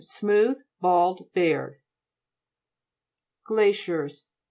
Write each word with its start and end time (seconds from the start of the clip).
Smooth, 0.03 0.63
bald, 0.79 1.31
bare. 1.33 1.79
GIA'CIERS 3.47 4.21
Fr. 4.23 4.27